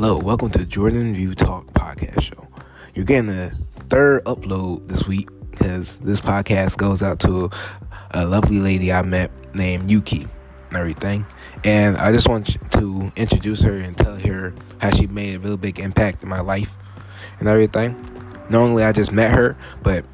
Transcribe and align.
Hello, 0.00 0.16
welcome 0.16 0.48
to 0.50 0.64
Jordan 0.64 1.12
View 1.12 1.34
Talk 1.34 1.66
podcast 1.72 2.20
show. 2.20 2.46
You're 2.94 3.04
getting 3.04 3.26
the 3.26 3.52
third 3.88 4.24
upload 4.26 4.86
this 4.86 5.08
week 5.08 5.28
because 5.50 5.96
this 5.98 6.20
podcast 6.20 6.76
goes 6.78 7.02
out 7.02 7.18
to 7.18 7.50
a 8.12 8.24
lovely 8.24 8.60
lady 8.60 8.92
I 8.92 9.02
met 9.02 9.32
named 9.56 9.90
Yuki 9.90 10.28
and 10.68 10.78
everything. 10.78 11.26
And 11.64 11.96
I 11.96 12.12
just 12.12 12.28
want 12.28 12.46
to 12.70 13.10
introduce 13.16 13.60
her 13.62 13.72
and 13.72 13.98
tell 13.98 14.14
her 14.14 14.54
how 14.80 14.90
she 14.92 15.08
made 15.08 15.34
a 15.34 15.40
real 15.40 15.56
big 15.56 15.80
impact 15.80 16.22
in 16.22 16.28
my 16.28 16.42
life 16.42 16.76
and 17.40 17.48
everything. 17.48 18.00
Normally 18.50 18.84
I 18.84 18.92
just 18.92 19.10
met 19.10 19.32
her, 19.32 19.58
but 19.82 20.04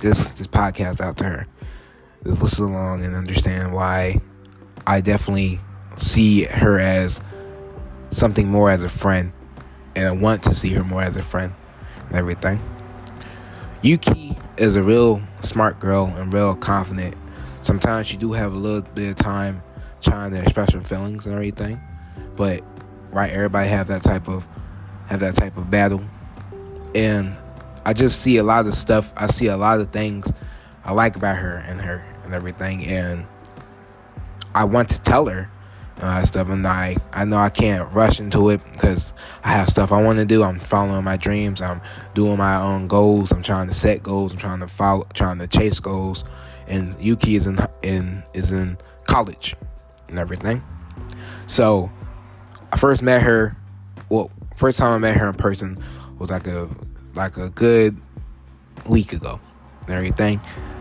this 0.00 0.30
this 0.30 0.48
podcast 0.48 1.00
out 1.00 1.16
to 1.18 1.24
her. 1.24 1.46
Just 2.24 2.42
listen 2.42 2.64
along 2.64 3.04
and 3.04 3.14
understand 3.14 3.72
why 3.72 4.20
I 4.84 5.00
definitely 5.00 5.60
see 5.96 6.42
her 6.42 6.80
as 6.80 7.20
something 8.10 8.48
more 8.48 8.70
as 8.70 8.82
a 8.82 8.88
friend 8.88 9.32
and 9.94 10.06
I 10.06 10.12
want 10.12 10.42
to 10.44 10.54
see 10.54 10.70
her 10.74 10.84
more 10.84 11.02
as 11.02 11.16
a 11.16 11.22
friend 11.22 11.52
and 12.06 12.16
everything. 12.16 12.60
Yuki 13.82 14.36
is 14.56 14.76
a 14.76 14.82
real 14.82 15.22
smart 15.42 15.78
girl 15.80 16.06
and 16.16 16.32
real 16.32 16.54
confident. 16.54 17.16
Sometimes 17.62 18.06
she 18.06 18.16
do 18.16 18.32
have 18.32 18.52
a 18.52 18.56
little 18.56 18.82
bit 18.82 19.10
of 19.10 19.16
time 19.16 19.62
trying 20.00 20.30
to 20.32 20.40
express 20.40 20.72
her 20.72 20.80
feelings 20.80 21.26
and 21.26 21.34
everything. 21.34 21.80
But 22.36 22.62
right, 23.10 23.30
everybody 23.30 23.68
have 23.68 23.88
that 23.88 24.02
type 24.02 24.28
of 24.28 24.48
have 25.06 25.20
that 25.20 25.34
type 25.34 25.56
of 25.56 25.70
battle. 25.70 26.02
And 26.94 27.36
I 27.84 27.92
just 27.92 28.20
see 28.20 28.36
a 28.36 28.42
lot 28.42 28.66
of 28.66 28.74
stuff. 28.74 29.12
I 29.16 29.26
see 29.26 29.46
a 29.46 29.56
lot 29.56 29.80
of 29.80 29.90
things 29.90 30.32
I 30.84 30.92
like 30.92 31.16
about 31.16 31.36
her 31.36 31.56
and 31.66 31.80
her 31.80 32.04
and 32.24 32.34
everything 32.34 32.84
and 32.86 33.26
I 34.54 34.64
want 34.64 34.88
to 34.90 35.00
tell 35.02 35.26
her 35.26 35.50
uh, 36.00 36.24
stuff, 36.24 36.48
and 36.48 36.66
I 36.66 36.96
I 37.12 37.24
know 37.24 37.38
I 37.38 37.50
can't 37.50 37.90
rush 37.92 38.20
into 38.20 38.50
it 38.50 38.60
because 38.72 39.14
I 39.44 39.50
have 39.50 39.68
stuff 39.68 39.92
I 39.92 40.02
want 40.02 40.18
to 40.18 40.24
do. 40.24 40.42
I'm 40.42 40.58
following 40.58 41.04
my 41.04 41.16
dreams. 41.16 41.60
I'm 41.60 41.80
doing 42.14 42.36
my 42.36 42.56
own 42.56 42.88
goals. 42.88 43.32
I'm 43.32 43.42
trying 43.42 43.68
to 43.68 43.74
set 43.74 44.02
goals. 44.02 44.32
I'm 44.32 44.38
trying 44.38 44.60
to 44.60 44.68
follow, 44.68 45.06
trying 45.14 45.38
to 45.38 45.46
chase 45.46 45.78
goals. 45.80 46.24
And 46.66 46.94
Yuki 47.02 47.36
is 47.36 47.46
in 47.46 47.58
in 47.82 48.22
is 48.34 48.52
in 48.52 48.78
college 49.04 49.56
and 50.08 50.18
everything. 50.18 50.62
So 51.46 51.90
I 52.72 52.76
first 52.76 53.02
met 53.02 53.22
her. 53.22 53.56
Well, 54.08 54.30
first 54.56 54.78
time 54.78 54.92
I 54.92 54.98
met 54.98 55.16
her 55.16 55.28
in 55.28 55.34
person 55.34 55.78
was 56.18 56.30
like 56.30 56.46
a 56.46 56.68
like 57.14 57.36
a 57.36 57.50
good 57.50 57.96
week 58.88 59.12
ago 59.12 59.40
and 59.82 59.90
everything. 59.90 60.40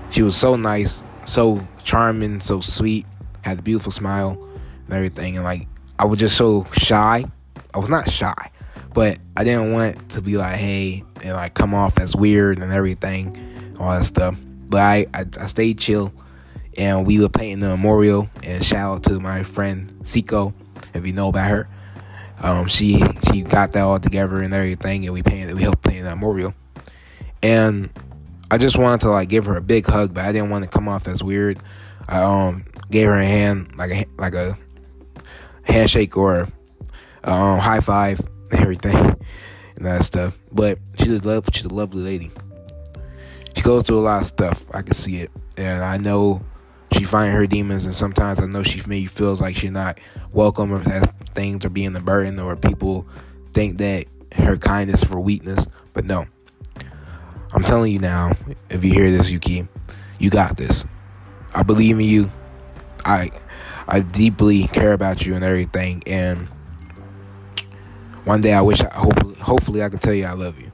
She 0.09 0.21
was 0.21 0.35
so 0.37 0.55
nice, 0.55 1.03
so 1.25 1.67
charming, 1.83 2.39
so 2.39 2.61
sweet, 2.61 3.05
had 3.41 3.59
a 3.59 3.61
beautiful 3.61 3.91
smile 3.91 4.46
and 4.87 4.95
everything. 4.95 5.35
And 5.35 5.43
like, 5.43 5.67
I 5.99 6.05
was 6.05 6.19
just 6.19 6.37
so 6.37 6.65
shy. 6.73 7.25
I 7.73 7.79
was 7.79 7.89
not 7.89 8.09
shy, 8.09 8.51
but 8.93 9.19
I 9.35 9.43
didn't 9.43 9.71
want 9.71 10.09
to 10.09 10.21
be 10.21 10.37
like, 10.37 10.55
hey, 10.55 11.03
and 11.23 11.33
like 11.33 11.53
come 11.53 11.73
off 11.73 11.99
as 11.99 12.15
weird 12.15 12.59
and 12.59 12.71
everything, 12.71 13.35
all 13.79 13.91
that 13.91 14.05
stuff. 14.05 14.37
But 14.69 14.81
I, 14.81 15.07
I, 15.13 15.25
I 15.39 15.47
stayed 15.47 15.77
chill, 15.77 16.13
and 16.77 17.05
we 17.05 17.19
were 17.19 17.29
painting 17.29 17.59
the 17.59 17.67
memorial. 17.67 18.29
And 18.43 18.63
shout 18.63 18.95
out 18.95 19.03
to 19.03 19.19
my 19.19 19.43
friend 19.43 19.91
Siko, 20.03 20.53
if 20.93 21.05
you 21.05 21.13
know 21.13 21.29
about 21.29 21.49
her. 21.49 21.69
Um, 22.39 22.67
she 22.67 23.03
she 23.31 23.41
got 23.41 23.71
that 23.71 23.81
all 23.81 23.99
together 23.99 24.41
and 24.41 24.53
everything, 24.53 25.05
and 25.05 25.13
we 25.13 25.23
painted 25.23 25.55
we 25.55 25.63
helped 25.63 25.83
paint 25.83 26.03
the 26.03 26.09
memorial. 26.11 26.53
And 27.41 27.89
I 28.49 28.57
just 28.57 28.77
wanted 28.77 29.01
to 29.01 29.09
like 29.09 29.29
give 29.29 29.45
her 29.45 29.57
a 29.57 29.61
big 29.61 29.85
hug, 29.85 30.13
but 30.13 30.25
I 30.25 30.31
didn't 30.31 30.49
want 30.49 30.63
to 30.63 30.69
come 30.69 30.87
off 30.87 31.07
as 31.07 31.23
weird. 31.23 31.59
I 32.07 32.21
um 32.21 32.65
gave 32.91 33.07
her 33.07 33.15
a 33.15 33.25
hand 33.25 33.75
like 33.75 33.91
a 33.91 34.05
like 34.17 34.33
a 34.33 34.57
handshake 35.67 36.17
or 36.17 36.47
um, 37.23 37.59
high 37.59 37.81
five, 37.81 38.21
everything, 38.51 38.95
and 38.95 39.85
that 39.85 40.03
stuff. 40.03 40.37
But 40.51 40.79
she's 40.97 41.09
a 41.09 41.27
love, 41.27 41.49
she's 41.53 41.65
a 41.65 41.73
lovely 41.73 42.01
lady. 42.01 42.31
She 43.55 43.61
goes 43.63 43.83
through 43.83 43.99
a 43.99 44.01
lot 44.01 44.21
of 44.21 44.27
stuff. 44.27 44.63
I 44.73 44.81
can 44.81 44.93
see 44.93 45.17
it, 45.17 45.31
and 45.57 45.83
I 45.83 45.97
know 45.97 46.41
she 46.93 47.03
find 47.03 47.33
her 47.33 47.47
demons, 47.47 47.85
and 47.85 47.93
sometimes 47.93 48.39
I 48.39 48.45
know 48.45 48.63
she 48.63 48.81
maybe 48.87 49.07
feels 49.07 49.41
like 49.41 49.55
she's 49.55 49.71
not 49.71 49.99
welcome, 50.31 50.71
or 50.71 50.79
that 50.79 51.13
things 51.29 51.65
are 51.65 51.69
being 51.69 51.95
a 51.95 51.99
burden, 51.99 52.39
or 52.39 52.55
people 52.55 53.05
think 53.53 53.77
that 53.79 54.05
her 54.33 54.57
kindness 54.57 55.03
for 55.03 55.19
weakness. 55.19 55.67
But 55.93 56.05
no, 56.05 56.27
I'm 57.53 57.63
telling 57.63 57.91
you 57.91 57.99
now, 57.99 58.33
if 58.69 58.83
you 58.83 58.93
hear 58.93 59.11
this, 59.11 59.31
Yuki, 59.31 59.67
you 60.19 60.29
got 60.29 60.57
this. 60.57 60.85
I 61.53 61.63
believe 61.63 61.97
in 61.97 62.05
you. 62.05 62.29
I 63.05 63.31
I 63.87 64.01
deeply 64.01 64.67
care 64.67 64.93
about 64.93 65.25
you 65.25 65.35
and 65.35 65.43
everything. 65.43 66.03
And 66.05 66.47
one 68.25 68.41
day 68.41 68.53
I 68.53 68.61
wish, 68.61 68.81
I, 68.81 68.89
hopefully, 68.93 69.35
hopefully, 69.35 69.83
I 69.83 69.89
could 69.89 70.01
tell 70.01 70.13
you 70.13 70.25
I 70.25 70.33
love 70.33 70.59
you, 70.59 70.71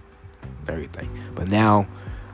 everything. 0.67 1.09
But 1.35 1.49
now 1.49 1.87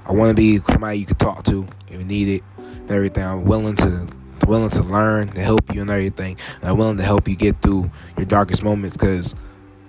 I 0.06 0.14
want 0.14 0.30
to 0.30 0.36
be 0.36 0.60
somebody 0.60 1.00
you 1.00 1.06
could 1.06 1.20
talk 1.20 1.44
to 1.44 1.68
if 1.90 2.00
you 2.00 2.06
need 2.06 2.28
it, 2.30 2.44
and 2.58 2.92
everything. 2.92 3.24
I'm 3.24 3.44
willing 3.44 3.76
to 3.78 4.08
willing 4.48 4.70
to 4.70 4.82
learn 4.84 5.28
to 5.28 5.42
help 5.42 5.74
you 5.74 5.82
and 5.82 5.90
everything. 5.90 6.38
And 6.62 6.70
I'm 6.70 6.78
willing 6.78 6.98
to 6.98 7.04
help 7.04 7.28
you 7.28 7.36
get 7.36 7.62
through 7.62 7.92
your 8.18 8.26
darkest 8.26 8.64
moments 8.64 8.98
because 8.98 9.36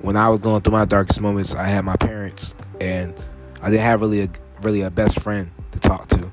when 0.00 0.16
I 0.16 0.28
was 0.28 0.40
going 0.40 0.62
through 0.62 0.72
my 0.72 0.84
darkest 0.84 1.20
moments, 1.20 1.54
I 1.54 1.68
had 1.68 1.84
my 1.84 1.96
parents, 1.96 2.54
and 2.80 3.14
I 3.62 3.70
didn't 3.70 3.82
have 3.82 4.00
really 4.00 4.22
a 4.22 4.28
really 4.62 4.82
a 4.82 4.90
best 4.90 5.20
friend 5.20 5.50
to 5.72 5.78
talk 5.78 6.08
to 6.08 6.30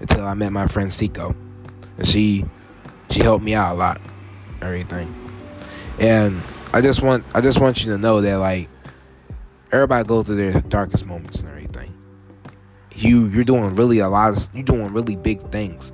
until 0.00 0.24
I 0.24 0.34
met 0.34 0.52
my 0.52 0.66
friend 0.66 0.90
Siko, 0.90 1.34
and 1.96 2.06
she 2.06 2.44
she 3.10 3.22
helped 3.22 3.44
me 3.44 3.54
out 3.54 3.74
a 3.74 3.78
lot, 3.78 4.00
everything. 4.60 5.14
And 5.98 6.42
I 6.72 6.80
just 6.80 7.02
want 7.02 7.24
I 7.34 7.40
just 7.40 7.60
want 7.60 7.84
you 7.84 7.92
to 7.92 7.98
know 7.98 8.20
that 8.20 8.36
like 8.36 8.68
everybody 9.72 10.06
goes 10.06 10.26
through 10.26 10.36
their 10.36 10.60
darkest 10.62 11.06
moments 11.06 11.40
and 11.40 11.48
everything. 11.48 11.94
You 12.94 13.26
you're 13.26 13.44
doing 13.44 13.74
really 13.76 14.00
a 14.00 14.08
lot 14.08 14.36
of 14.36 14.48
you're 14.54 14.64
doing 14.64 14.92
really 14.92 15.16
big 15.16 15.40
things. 15.50 15.92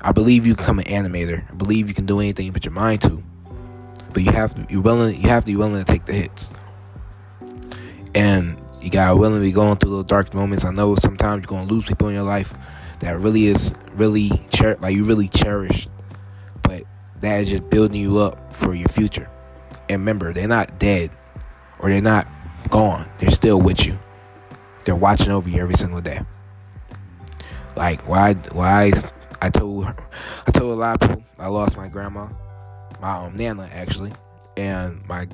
I 0.00 0.12
believe 0.12 0.46
you 0.46 0.54
can 0.54 0.64
become 0.64 0.78
an 0.80 0.86
animator. 0.86 1.48
I 1.48 1.54
believe 1.54 1.88
you 1.88 1.94
can 1.94 2.06
do 2.06 2.18
anything 2.18 2.46
you 2.46 2.52
put 2.52 2.64
your 2.64 2.72
mind 2.72 3.02
to. 3.02 3.22
But 4.12 4.24
you 4.24 4.32
have 4.32 4.54
to 4.54 4.66
you're 4.72 4.82
willing 4.82 5.20
you 5.20 5.28
have 5.28 5.44
to 5.44 5.52
be 5.52 5.56
willing 5.56 5.84
to 5.84 5.90
take 5.90 6.06
the 6.06 6.14
hits. 6.14 6.52
And 8.14 8.60
you 8.80 8.90
gotta 8.90 9.16
willing 9.16 9.38
to 9.38 9.46
be 9.46 9.52
going 9.52 9.76
through 9.76 9.90
those 9.90 10.04
dark 10.04 10.34
moments. 10.34 10.64
I 10.64 10.72
know 10.72 10.96
sometimes 10.96 11.42
you're 11.42 11.58
gonna 11.58 11.70
lose 11.70 11.84
people 11.84 12.08
in 12.08 12.14
your 12.14 12.24
life 12.24 12.54
that 12.98 13.18
really 13.20 13.46
is 13.46 13.74
really 13.94 14.30
cher- 14.52 14.76
like 14.80 14.94
you 14.94 15.04
really 15.04 15.28
cherish 15.28 15.88
that 17.22 17.40
is 17.40 17.50
just 17.50 17.70
building 17.70 18.00
you 18.00 18.18
up 18.18 18.52
for 18.52 18.74
your 18.74 18.88
future. 18.88 19.30
And 19.88 20.00
remember, 20.00 20.32
they're 20.32 20.48
not 20.48 20.78
dead 20.78 21.10
or 21.78 21.88
they're 21.88 22.02
not 22.02 22.26
gone. 22.70 23.10
They're 23.18 23.30
still 23.30 23.60
with 23.60 23.86
you. 23.86 23.98
They're 24.84 24.96
watching 24.96 25.30
over 25.30 25.48
you 25.48 25.60
every 25.60 25.76
single 25.76 26.00
day. 26.00 26.20
Like 27.76 28.06
why 28.08 28.34
why 28.52 28.92
I 29.40 29.48
told 29.50 29.86
I 29.86 30.50
told 30.50 30.72
a 30.72 30.74
lot 30.74 31.02
of 31.02 31.08
people 31.08 31.24
I 31.38 31.46
lost 31.46 31.76
my 31.76 31.88
grandma, 31.88 32.28
my 33.00 33.24
um, 33.24 33.34
nana 33.34 33.68
actually, 33.72 34.12
and 34.56 35.06
my 35.06 35.28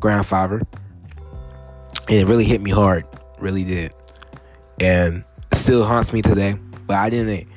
grandfather. 0.00 0.62
And 2.08 2.18
it 2.18 2.26
really 2.26 2.44
hit 2.44 2.60
me 2.60 2.70
hard, 2.70 3.04
really 3.38 3.64
did. 3.64 3.94
And 4.80 5.24
it 5.52 5.56
still 5.56 5.84
haunts 5.84 6.12
me 6.12 6.20
today. 6.20 6.56
But 6.86 6.96
I 6.96 7.10
didn't 7.10 7.48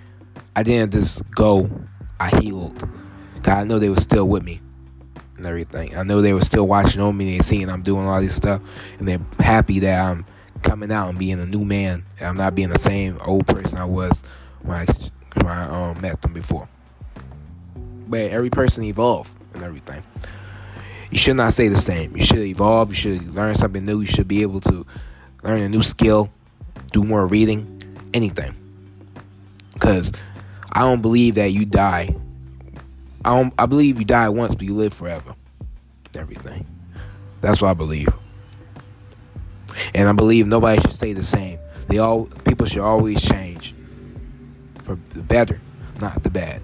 I 0.55 0.63
didn't 0.63 0.91
just 0.91 1.29
go. 1.31 1.69
I 2.19 2.29
healed. 2.39 2.96
I 3.47 3.63
know 3.63 3.79
they 3.79 3.89
were 3.89 3.95
still 3.97 4.27
with 4.27 4.43
me 4.43 4.61
and 5.37 5.45
everything. 5.45 5.95
I 5.95 6.03
know 6.03 6.21
they 6.21 6.33
were 6.33 6.41
still 6.41 6.67
watching 6.67 7.01
on 7.01 7.15
me. 7.15 7.37
They 7.37 7.43
seeing 7.43 7.69
I'm 7.69 7.81
doing 7.81 8.05
all 8.05 8.19
this 8.21 8.35
stuff, 8.35 8.61
and 8.99 9.07
they're 9.07 9.21
happy 9.39 9.79
that 9.79 10.09
I'm 10.09 10.25
coming 10.63 10.91
out 10.91 11.09
and 11.09 11.17
being 11.17 11.39
a 11.39 11.45
new 11.45 11.63
man. 11.63 12.03
And 12.19 12.27
I'm 12.27 12.37
not 12.37 12.55
being 12.55 12.69
the 12.69 12.79
same 12.79 13.17
old 13.25 13.47
person 13.47 13.77
I 13.77 13.85
was 13.85 14.21
when 14.61 14.77
I 14.77 14.85
when 15.35 15.47
I 15.47 15.91
um, 15.91 16.01
met 16.01 16.21
them 16.21 16.33
before. 16.33 16.67
But 18.07 18.31
every 18.31 18.49
person 18.49 18.83
evolve 18.83 19.33
and 19.53 19.63
everything. 19.63 20.03
You 21.11 21.17
should 21.17 21.37
not 21.37 21.53
stay 21.53 21.67
the 21.69 21.77
same. 21.77 22.17
You 22.17 22.23
should 22.23 22.39
evolve. 22.39 22.89
You 22.89 22.95
should 22.95 23.33
learn 23.33 23.55
something 23.55 23.85
new. 23.85 24.01
You 24.01 24.07
should 24.07 24.27
be 24.27 24.41
able 24.41 24.59
to 24.61 24.85
learn 25.43 25.61
a 25.61 25.69
new 25.69 25.81
skill, 25.81 26.31
do 26.91 27.03
more 27.03 27.25
reading, 27.25 27.81
anything. 28.13 28.55
Because 29.73 30.11
I 30.71 30.81
don't 30.81 31.01
believe 31.01 31.35
that 31.35 31.51
you 31.51 31.65
die 31.65 32.15
I 33.27 33.51
I 33.59 33.65
believe 33.65 33.99
you 33.99 34.05
die 34.05 34.29
once, 34.29 34.55
but 34.55 34.63
you 34.65 34.73
live 34.73 34.93
forever. 34.93 35.35
Everything. 36.17 36.65
That's 37.41 37.61
what 37.61 37.69
I 37.69 37.73
believe. 37.73 38.07
And 39.93 40.07
I 40.07 40.13
believe 40.13 40.47
nobody 40.47 40.81
should 40.81 40.93
stay 40.93 41.13
the 41.13 41.23
same. 41.23 41.59
They 41.87 41.99
all 41.99 42.25
people 42.45 42.65
should 42.65 42.81
always 42.81 43.21
change 43.21 43.75
for 44.83 44.97
the 45.09 45.21
better, 45.21 45.59
not 45.99 46.23
the 46.23 46.29
bad. 46.29 46.61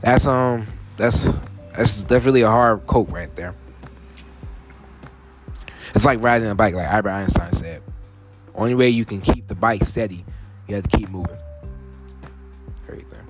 That's 0.00 0.26
um 0.26 0.66
that's 0.96 1.28
that's 1.76 2.02
definitely 2.02 2.42
a 2.42 2.50
hard 2.50 2.86
quote 2.86 3.08
right 3.10 3.34
there. 3.36 3.54
It's 5.94 6.04
like 6.04 6.20
riding 6.20 6.48
a 6.48 6.54
bike, 6.56 6.74
like 6.74 6.88
Albert 6.88 7.10
Einstein 7.10 7.52
said. 7.52 7.82
Only 8.56 8.74
way 8.74 8.88
you 8.88 9.04
can 9.04 9.20
keep 9.20 9.46
the 9.46 9.54
bike 9.54 9.84
steady, 9.84 10.24
you 10.66 10.74
have 10.74 10.88
to 10.88 10.96
keep 10.96 11.08
moving. 11.08 11.38
Everything. 12.88 13.26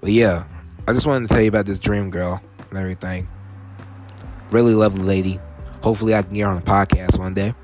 But 0.00 0.10
yeah, 0.10 0.44
I 0.88 0.92
just 0.92 1.06
wanted 1.06 1.28
to 1.28 1.34
tell 1.34 1.42
you 1.42 1.48
about 1.48 1.66
this 1.66 1.78
dream 1.78 2.10
girl 2.10 2.40
and 2.70 2.78
everything. 2.78 3.28
really 4.50 4.74
lovely 4.74 5.04
lady. 5.04 5.40
Hopefully, 5.82 6.14
I 6.14 6.22
can 6.22 6.34
get 6.34 6.42
her 6.42 6.48
on 6.48 6.58
a 6.58 6.62
podcast 6.62 7.18
one 7.18 7.34
day. 7.34 7.54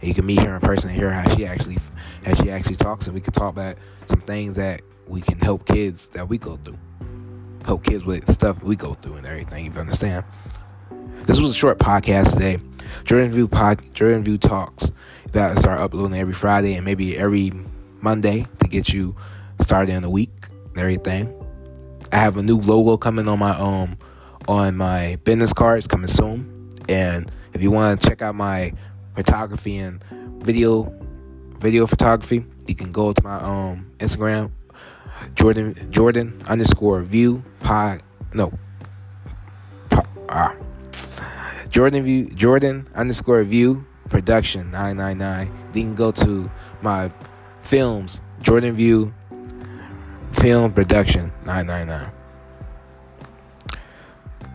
And 0.00 0.08
you 0.08 0.14
can 0.14 0.26
meet 0.26 0.40
her 0.40 0.54
in 0.54 0.60
person 0.60 0.90
and 0.90 0.98
hear 0.98 1.10
how 1.10 1.34
she 1.34 1.46
actually, 1.46 1.78
how 2.24 2.34
she 2.34 2.50
actually 2.50 2.76
talks, 2.76 3.06
and 3.06 3.14
we 3.14 3.20
can 3.20 3.32
talk 3.32 3.52
about 3.52 3.76
some 4.06 4.20
things 4.20 4.56
that 4.56 4.82
we 5.06 5.20
can 5.20 5.38
help 5.38 5.66
kids 5.66 6.08
that 6.08 6.28
we 6.28 6.38
go 6.38 6.56
through, 6.56 6.78
help 7.64 7.84
kids 7.84 8.04
with 8.04 8.30
stuff 8.32 8.62
we 8.62 8.74
go 8.74 8.94
through 8.94 9.14
and 9.14 9.26
everything. 9.26 9.66
If 9.66 9.74
you 9.74 9.80
understand. 9.80 10.24
This 11.24 11.40
was 11.40 11.50
a 11.50 11.54
short 11.54 11.78
podcast 11.78 12.32
today. 12.32 12.58
Jordan 13.04 13.30
View 13.30 13.46
pod, 13.46 13.80
Jordan 13.94 14.24
View 14.24 14.38
talks. 14.38 14.90
About 15.26 15.54
to 15.54 15.60
start 15.60 15.80
uploading 15.80 16.18
every 16.18 16.34
Friday 16.34 16.74
and 16.74 16.84
maybe 16.84 17.16
every 17.16 17.52
Monday 18.00 18.46
to 18.58 18.68
get 18.68 18.92
you 18.92 19.14
started 19.60 19.92
in 19.92 20.02
the 20.02 20.10
week 20.10 20.32
and 20.70 20.78
everything. 20.78 21.41
I 22.12 22.16
have 22.16 22.36
a 22.36 22.42
new 22.42 22.58
logo 22.58 22.98
coming 22.98 23.26
on 23.26 23.38
my 23.38 23.58
um 23.58 23.96
on 24.46 24.76
my 24.76 25.18
business 25.24 25.54
cards 25.54 25.86
coming 25.86 26.08
soon. 26.08 26.70
And 26.88 27.30
if 27.54 27.62
you 27.62 27.70
want 27.70 28.00
to 28.00 28.08
check 28.08 28.20
out 28.20 28.34
my 28.34 28.74
photography 29.16 29.78
and 29.78 30.04
video 30.42 30.92
video 31.58 31.86
photography, 31.86 32.44
you 32.66 32.74
can 32.74 32.92
go 32.92 33.14
to 33.14 33.22
my 33.24 33.36
um 33.36 33.90
Instagram 33.98 34.50
Jordan 35.34 35.74
Jordan 35.90 36.38
underscore 36.46 37.00
view 37.00 37.42
pod 37.60 38.02
no. 38.34 38.52
Ah. 40.28 40.54
Jordan 41.70 42.04
view 42.04 42.26
Jordan 42.26 42.88
underscore 42.94 43.42
view 43.44 43.86
production 44.10 44.70
999 44.70 45.46
you 45.72 45.82
can 45.82 45.94
go 45.94 46.10
to 46.10 46.50
my 46.82 47.10
films 47.60 48.20
Jordan 48.40 48.74
view 48.74 49.14
film 50.42 50.72
production 50.72 51.32
999 51.46 52.12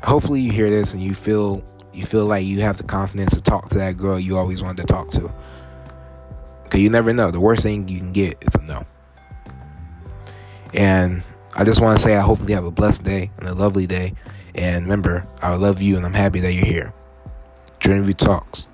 hopefully 0.03 0.41
you 0.41 0.51
hear 0.51 0.69
this 0.69 0.93
and 0.93 1.01
you 1.01 1.15
feel 1.15 1.63
you 1.93 2.05
feel 2.05 2.25
like 2.25 2.45
you 2.45 2.61
have 2.61 2.77
the 2.77 2.83
confidence 2.83 3.33
to 3.33 3.41
talk 3.41 3.69
to 3.69 3.77
that 3.77 3.97
girl 3.97 4.19
you 4.19 4.37
always 4.37 4.61
wanted 4.61 4.85
to 4.85 4.93
talk 4.93 5.09
to 5.09 5.31
because 6.63 6.79
you 6.79 6.89
never 6.89 7.13
know 7.13 7.31
the 7.31 7.39
worst 7.39 7.63
thing 7.63 7.87
you 7.87 7.97
can 7.97 8.11
get 8.11 8.37
is 8.41 8.53
a 8.55 8.61
no 8.63 8.85
and 10.73 11.23
I 11.57 11.63
just 11.63 11.81
want 11.81 11.97
to 11.97 12.03
say 12.03 12.15
I 12.15 12.21
hopefully 12.21 12.53
have 12.53 12.65
a 12.65 12.71
blessed 12.71 13.03
day 13.03 13.31
and 13.39 13.47
a 13.47 13.53
lovely 13.53 13.87
day. 13.87 14.13
And 14.53 14.85
remember, 14.85 15.27
I 15.41 15.55
love 15.55 15.81
you 15.81 15.97
and 15.97 16.05
I'm 16.05 16.13
happy 16.13 16.39
that 16.41 16.53
you're 16.53 16.65
here. 16.65 16.93
Jordan 17.79 18.03
View 18.03 18.13
Talks. 18.13 18.67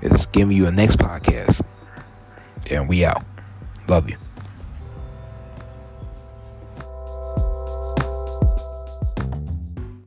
It's 0.00 0.24
giving 0.24 0.56
you 0.56 0.66
a 0.66 0.72
next 0.72 0.98
podcast. 0.98 1.62
And 2.70 2.88
we 2.88 3.04
out. 3.04 3.24
Love 3.88 4.08
you. 4.08 4.16